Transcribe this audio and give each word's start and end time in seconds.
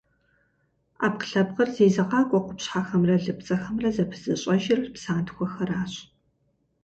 Ӏэпкълъэпкъыр 0.99 1.69
зезыгъакӏуэ 1.75 2.39
къупщхьэхэмрэ 2.45 3.15
лыпцӏэхэмрэ 3.23 3.89
зэпызыщӏэжыр 3.95 4.79
псантхуэхэращ. 4.93 5.93